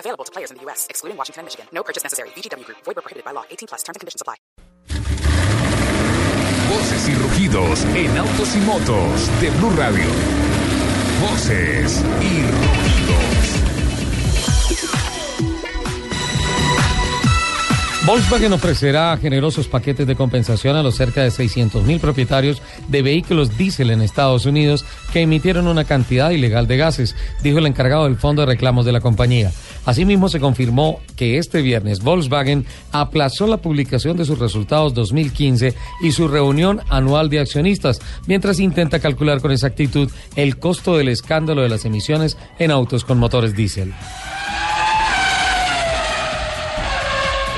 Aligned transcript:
Available 0.00 0.24
to 0.24 0.32
players 0.32 0.50
in 0.50 0.56
the 0.56 0.62
U.S., 0.64 0.86
excluding 0.90 1.16
Washington 1.16 1.44
Michigan. 1.44 1.66
No 1.72 1.82
purchase 1.82 2.02
necessary. 2.02 2.30
VGW 2.30 2.64
Group. 2.64 2.78
Void 2.84 2.96
where 2.96 3.02
prohibited 3.02 3.24
by 3.24 3.32
law. 3.32 3.44
18 3.50 3.68
plus. 3.68 3.82
Terms 3.82 3.96
and 3.96 4.00
conditions 4.00 4.22
apply. 4.22 4.36
Voces 6.70 7.08
y 7.08 7.14
rugidos 7.14 7.84
en 7.94 8.16
autos 8.16 8.56
y 8.56 8.60
motos 8.60 9.40
de 9.40 9.50
Blue 9.58 9.70
Radio. 9.76 10.08
Voces 11.20 12.02
y 12.22 12.42
rugidos. 12.42 13.69
Volkswagen 18.10 18.52
ofrecerá 18.52 19.16
generosos 19.18 19.68
paquetes 19.68 20.04
de 20.04 20.16
compensación 20.16 20.74
a 20.74 20.82
los 20.82 20.96
cerca 20.96 21.22
de 21.22 21.28
600.000 21.28 22.00
propietarios 22.00 22.60
de 22.88 23.02
vehículos 23.02 23.56
diésel 23.56 23.90
en 23.90 24.02
Estados 24.02 24.46
Unidos 24.46 24.84
que 25.12 25.20
emitieron 25.20 25.68
una 25.68 25.84
cantidad 25.84 26.30
ilegal 26.30 26.66
de 26.66 26.76
gases, 26.76 27.14
dijo 27.40 27.58
el 27.58 27.68
encargado 27.68 28.06
del 28.06 28.16
fondo 28.16 28.42
de 28.42 28.46
reclamos 28.46 28.84
de 28.84 28.90
la 28.90 29.00
compañía. 29.00 29.52
Asimismo, 29.86 30.28
se 30.28 30.40
confirmó 30.40 30.98
que 31.14 31.38
este 31.38 31.62
viernes 31.62 32.02
Volkswagen 32.02 32.66
aplazó 32.90 33.46
la 33.46 33.58
publicación 33.58 34.16
de 34.16 34.24
sus 34.24 34.40
resultados 34.40 34.92
2015 34.92 35.76
y 36.02 36.10
su 36.10 36.26
reunión 36.26 36.80
anual 36.88 37.30
de 37.30 37.38
accionistas, 37.38 38.00
mientras 38.26 38.58
intenta 38.58 38.98
calcular 38.98 39.40
con 39.40 39.52
exactitud 39.52 40.10
el 40.34 40.58
costo 40.58 40.96
del 40.96 41.10
escándalo 41.10 41.62
de 41.62 41.68
las 41.68 41.84
emisiones 41.84 42.36
en 42.58 42.72
autos 42.72 43.04
con 43.04 43.18
motores 43.18 43.54
diésel. 43.54 43.94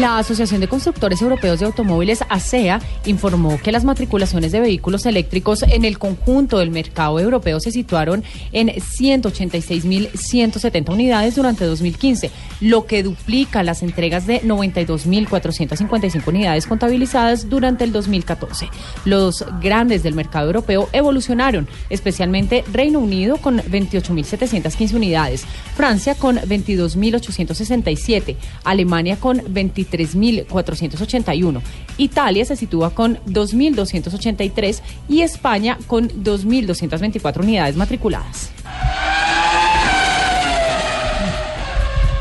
La 0.00 0.18
Asociación 0.18 0.60
de 0.60 0.66
Constructores 0.66 1.22
Europeos 1.22 1.60
de 1.60 1.66
Automóviles, 1.66 2.24
ASEA, 2.28 2.80
informó 3.06 3.60
que 3.62 3.70
las 3.70 3.84
matriculaciones 3.84 4.50
de 4.50 4.58
vehículos 4.58 5.06
eléctricos 5.06 5.62
en 5.62 5.84
el 5.84 6.00
conjunto 6.00 6.58
del 6.58 6.72
mercado 6.72 7.20
europeo 7.20 7.60
se 7.60 7.70
situaron 7.70 8.24
en 8.50 8.70
186.170 8.70 10.92
unidades 10.92 11.36
durante 11.36 11.64
2015, 11.64 12.32
lo 12.60 12.86
que 12.86 13.04
duplica 13.04 13.62
las 13.62 13.84
entregas 13.84 14.26
de 14.26 14.42
92.455 14.42 16.26
unidades 16.26 16.66
contabilizadas 16.66 17.48
durante 17.48 17.84
el 17.84 17.92
2014. 17.92 18.68
Los 19.04 19.44
grandes 19.60 20.02
del 20.02 20.14
mercado 20.14 20.46
europeo 20.46 20.88
evolucionaron, 20.92 21.68
especialmente 21.88 22.64
Reino 22.72 22.98
Unido 22.98 23.36
con 23.36 23.60
28.715 23.60 24.94
unidades, 24.94 25.44
Francia 25.76 26.16
con 26.16 26.38
22.867, 26.38 28.34
Alemania 28.64 29.20
con 29.20 29.40
23 29.48 29.83
3.481. 29.88 31.60
Italia 31.98 32.44
se 32.44 32.56
sitúa 32.56 32.90
con 32.90 33.18
2.283 33.26 34.80
y 35.08 35.22
España 35.22 35.78
con 35.86 36.08
2.224 36.08 37.40
unidades 37.40 37.76
matriculadas. 37.76 38.50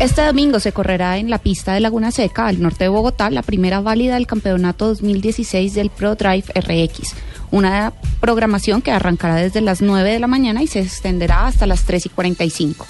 Este 0.00 0.22
domingo 0.22 0.58
se 0.60 0.72
correrá 0.72 1.18
en 1.18 1.30
la 1.30 1.38
pista 1.38 1.72
de 1.72 1.80
Laguna 1.80 2.10
Seca, 2.10 2.48
al 2.48 2.60
norte 2.60 2.84
de 2.84 2.88
Bogotá, 2.88 3.30
la 3.30 3.42
primera 3.42 3.80
válida 3.80 4.14
del 4.14 4.26
campeonato 4.26 4.88
2016 4.88 5.72
del 5.72 5.88
Pro 5.88 6.16
Drive 6.16 6.44
RX. 6.54 7.14
Una 7.52 7.92
programación 8.20 8.82
que 8.82 8.90
arrancará 8.90 9.36
desde 9.36 9.60
las 9.60 9.80
9 9.80 10.12
de 10.12 10.18
la 10.18 10.26
mañana 10.26 10.62
y 10.62 10.66
se 10.66 10.80
extenderá 10.80 11.46
hasta 11.46 11.66
las 11.66 11.84
3 11.84 12.06
y 12.06 12.08
45. 12.08 12.86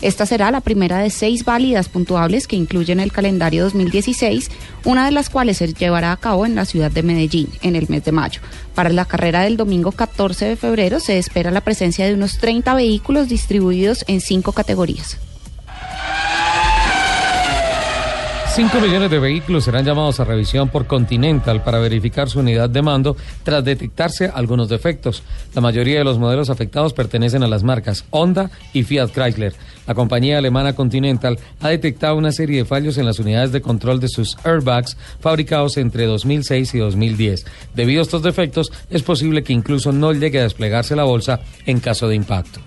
Esta 0.00 0.26
será 0.26 0.50
la 0.52 0.60
primera 0.60 0.98
de 0.98 1.10
seis 1.10 1.44
válidas 1.44 1.88
puntuables 1.88 2.46
que 2.46 2.54
incluyen 2.54 3.00
el 3.00 3.10
calendario 3.10 3.64
2016, 3.64 4.48
una 4.84 5.04
de 5.04 5.10
las 5.10 5.28
cuales 5.28 5.56
se 5.56 5.72
llevará 5.72 6.12
a 6.12 6.16
cabo 6.16 6.46
en 6.46 6.54
la 6.54 6.64
ciudad 6.64 6.90
de 6.90 7.02
Medellín 7.02 7.48
en 7.62 7.74
el 7.74 7.88
mes 7.88 8.04
de 8.04 8.12
mayo. 8.12 8.40
Para 8.74 8.90
la 8.90 9.04
carrera 9.04 9.42
del 9.42 9.56
domingo 9.56 9.90
14 9.90 10.44
de 10.44 10.56
febrero 10.56 11.00
se 11.00 11.18
espera 11.18 11.50
la 11.50 11.62
presencia 11.62 12.06
de 12.06 12.14
unos 12.14 12.38
30 12.38 12.74
vehículos 12.74 13.28
distribuidos 13.28 14.04
en 14.06 14.20
cinco 14.20 14.52
categorías. 14.52 15.18
5 18.58 18.80
millones 18.80 19.08
de 19.08 19.20
vehículos 19.20 19.66
serán 19.66 19.84
llamados 19.84 20.18
a 20.18 20.24
revisión 20.24 20.68
por 20.68 20.88
Continental 20.88 21.62
para 21.62 21.78
verificar 21.78 22.28
su 22.28 22.40
unidad 22.40 22.68
de 22.68 22.82
mando 22.82 23.16
tras 23.44 23.64
detectarse 23.64 24.32
algunos 24.34 24.68
defectos. 24.68 25.22
La 25.54 25.60
mayoría 25.60 25.98
de 25.98 26.04
los 26.04 26.18
modelos 26.18 26.50
afectados 26.50 26.92
pertenecen 26.92 27.44
a 27.44 27.46
las 27.46 27.62
marcas 27.62 28.04
Honda 28.10 28.50
y 28.72 28.82
Fiat 28.82 29.12
Chrysler. 29.12 29.54
La 29.86 29.94
compañía 29.94 30.38
alemana 30.38 30.72
Continental 30.72 31.38
ha 31.60 31.68
detectado 31.68 32.16
una 32.16 32.32
serie 32.32 32.58
de 32.58 32.64
fallos 32.64 32.98
en 32.98 33.06
las 33.06 33.20
unidades 33.20 33.52
de 33.52 33.62
control 33.62 34.00
de 34.00 34.08
sus 34.08 34.36
airbags 34.44 34.96
fabricados 35.20 35.76
entre 35.76 36.06
2006 36.06 36.74
y 36.74 36.78
2010. 36.78 37.46
Debido 37.76 38.00
a 38.00 38.02
estos 38.02 38.24
defectos, 38.24 38.72
es 38.90 39.04
posible 39.04 39.44
que 39.44 39.52
incluso 39.52 39.92
no 39.92 40.12
llegue 40.12 40.40
a 40.40 40.42
desplegarse 40.42 40.96
la 40.96 41.04
bolsa 41.04 41.38
en 41.64 41.78
caso 41.78 42.08
de 42.08 42.16
impacto. 42.16 42.58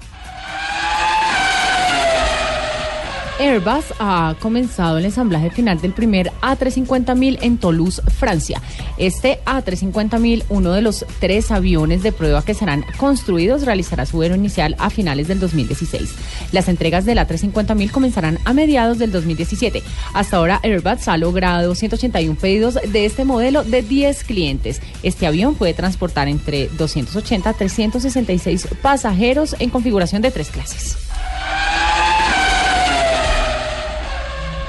Airbus 3.41 3.85
ha 3.97 4.35
comenzado 4.39 4.99
el 4.99 5.05
ensamblaje 5.05 5.49
final 5.49 5.81
del 5.81 5.93
primer 5.93 6.31
A350.000 6.41 7.39
en 7.41 7.57
Toulouse, 7.57 7.99
Francia. 8.03 8.61
Este 8.99 9.39
A350.000, 9.45 10.43
uno 10.49 10.73
de 10.73 10.83
los 10.83 11.07
tres 11.19 11.49
aviones 11.49 12.03
de 12.03 12.11
prueba 12.11 12.45
que 12.45 12.53
serán 12.53 12.85
construidos, 12.97 13.65
realizará 13.65 14.05
su 14.05 14.17
vuelo 14.17 14.35
inicial 14.35 14.75
a 14.77 14.91
finales 14.91 15.27
del 15.27 15.39
2016. 15.39 16.13
Las 16.51 16.69
entregas 16.69 17.05
del 17.05 17.17
A350.000 17.17 17.89
comenzarán 17.89 18.37
a 18.45 18.53
mediados 18.53 18.99
del 18.99 19.11
2017. 19.11 19.81
Hasta 20.13 20.37
ahora 20.37 20.59
Airbus 20.61 21.07
ha 21.07 21.17
logrado 21.17 21.73
181 21.73 22.37
pedidos 22.39 22.75
de 22.75 23.05
este 23.05 23.25
modelo 23.25 23.63
de 23.63 23.81
10 23.81 24.23
clientes. 24.23 24.83
Este 25.01 25.25
avión 25.25 25.55
puede 25.55 25.73
transportar 25.73 26.27
entre 26.27 26.67
280 26.77 27.49
a 27.49 27.53
366 27.53 28.67
pasajeros 28.83 29.55
en 29.57 29.71
configuración 29.71 30.21
de 30.21 30.29
tres 30.29 30.49
clases. 30.49 31.10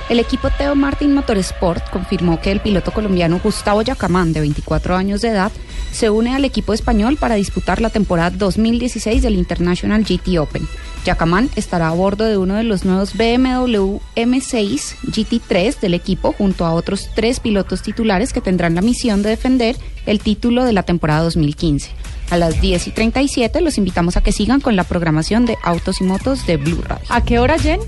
El 0.08 0.20
equipo 0.20 0.50
Teo 0.50 0.74
Martin 0.74 1.14
Motorsport 1.14 1.88
confirmó 1.90 2.40
que 2.40 2.50
el 2.50 2.60
piloto 2.60 2.92
colombiano 2.92 3.40
Gustavo 3.42 3.82
Yacamán, 3.82 4.32
de 4.32 4.40
24 4.40 4.96
años 4.96 5.22
de 5.22 5.28
edad, 5.28 5.52
se 5.92 6.10
une 6.10 6.34
al 6.34 6.44
equipo 6.44 6.72
español 6.74 7.16
para 7.16 7.36
disputar 7.36 7.80
la 7.80 7.90
temporada 7.90 8.30
2016 8.30 9.22
del 9.22 9.36
International 9.36 10.04
GT 10.04 10.38
Open. 10.38 10.66
Yacamán 11.04 11.50
estará 11.56 11.88
a 11.88 11.92
bordo 11.92 12.24
de 12.24 12.36
uno 12.36 12.54
de 12.54 12.62
los 12.62 12.84
nuevos 12.84 13.14
BMW 13.14 13.98
M6 14.14 14.96
GT3 15.06 15.80
del 15.80 15.94
equipo 15.94 16.32
junto 16.32 16.64
a 16.64 16.74
otros 16.74 17.08
tres 17.14 17.40
pilotos 17.40 17.82
titulares 17.82 18.32
que 18.32 18.40
tendrán 18.40 18.74
la 18.74 18.82
misión 18.82 19.22
de 19.22 19.30
defender 19.30 19.76
el 20.06 20.20
título 20.20 20.64
de 20.64 20.72
la 20.72 20.82
temporada 20.82 21.22
2015. 21.22 21.90
A 22.30 22.36
las 22.36 22.60
10 22.60 22.88
y 22.88 22.90
37 22.92 23.60
los 23.60 23.78
invitamos 23.78 24.16
a 24.16 24.22
que 24.22 24.32
sigan 24.32 24.60
con 24.60 24.76
la 24.76 24.84
programación 24.84 25.44
de 25.44 25.58
Autos 25.62 26.00
y 26.00 26.04
Motos 26.04 26.46
de 26.46 26.56
Blue 26.56 26.82
Radio. 26.82 27.04
¿A 27.08 27.22
qué 27.24 27.38
hora, 27.38 27.58
Jen? 27.58 27.80